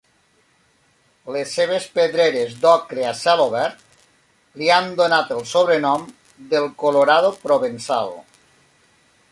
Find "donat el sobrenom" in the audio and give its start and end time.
5.03-6.09